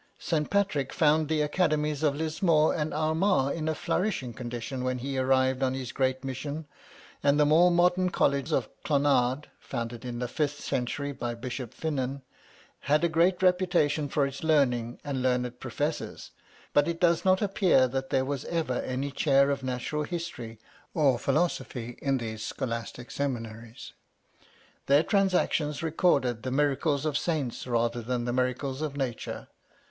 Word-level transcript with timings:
St. 0.17 0.49
Patrick 0.49 0.93
found 0.93 1.27
the 1.27 1.41
Academies 1.43 2.01
of 2.01 2.15
Lismore 2.15 2.73
and 2.73 2.91
Armagh 2.91 3.53
in 3.55 3.67
a 3.69 3.75
flourishing 3.75 4.33
condition, 4.33 4.83
when 4.83 4.97
he 4.97 5.15
arrived 5.19 5.61
on 5.61 5.75
his 5.75 5.91
great 5.91 6.23
mission; 6.23 6.65
and 7.21 7.39
the 7.39 7.45
more 7.45 7.69
modern 7.69 8.09
College 8.09 8.51
of 8.51 8.67
Clonard 8.83 9.45
(founded 9.59 10.03
in 10.03 10.17
the 10.17 10.27
fifth 10.27 10.59
century 10.59 11.11
by 11.11 11.35
Bishop 11.35 11.71
Finnan), 11.71 12.23
had 12.79 13.03
a 13.03 13.09
great 13.09 13.43
reputation 13.43 14.09
for 14.09 14.25
its 14.25 14.43
learning 14.43 14.99
and 15.03 15.21
learned 15.21 15.59
professors. 15.59 16.31
But 16.73 16.87
it 16.87 16.99
does 16.99 17.23
not 17.23 17.39
appear 17.43 17.87
that 17.87 18.09
there 18.09 18.25
was 18.25 18.43
any 18.45 19.11
Chair 19.11 19.51
of 19.51 19.61
Natural 19.61 20.01
History 20.01 20.57
or 20.95 21.19
Philosophy 21.19 21.99
in 22.01 22.17
these 22.17 22.43
scholastic 22.43 23.11
Seminaries. 23.11 23.93
Their 24.87 25.03
Transactions 25.03 25.83
recorded 25.83 26.41
the 26.41 26.49
miracles 26.49 27.05
of 27.05 27.19
saints 27.19 27.67
rather 27.67 28.01
than 28.01 28.25
the 28.25 28.33
miracles 28.33 28.81
of 28.81 28.97
nature. 28.97 29.49